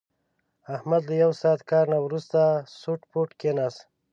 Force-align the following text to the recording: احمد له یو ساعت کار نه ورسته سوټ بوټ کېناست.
احمد 0.75 1.01
له 1.09 1.15
یو 1.23 1.31
ساعت 1.41 1.61
کار 1.71 1.85
نه 1.93 1.99
ورسته 2.05 2.41
سوټ 2.79 3.01
بوټ 3.11 3.29
کېناست. 3.39 3.81